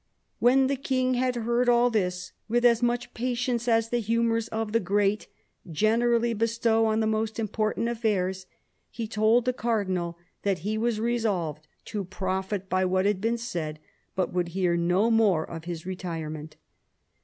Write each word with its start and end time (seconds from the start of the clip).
"When 0.39 0.65
the 0.65 0.75
King 0.77 1.13
had 1.13 1.35
heard 1.35 1.69
all 1.69 1.91
this 1.91 2.31
with 2.49 2.65
as 2.65 2.81
much 2.81 3.13
patience 3.13 3.67
as 3.67 3.89
the 3.89 3.99
humours 3.99 4.47
of 4.47 4.71
the 4.71 4.79
great 4.79 5.27
generally 5.71 6.33
bestow 6.33 6.87
on 6.87 7.01
the 7.01 7.05
most 7.05 7.37
important 7.37 7.87
affairs, 7.87 8.47
he 8.89 9.07
told 9.07 9.45
the 9.45 9.53
Cardinal 9.53 10.17
that 10.41 10.59
he 10.65 10.75
was 10.75 10.99
resolved 10.99 11.67
to 11.85 12.03
profit 12.03 12.67
by 12.67 12.83
what 12.83 13.05
had 13.05 13.21
been 13.21 13.37
said, 13.37 13.77
but 14.15 14.33
would 14.33 14.47
hear 14.57 14.75
no 14.75 15.11
more 15.11 15.47
of 15.47 15.65
his 15.65 15.85
retirement." 15.85 16.55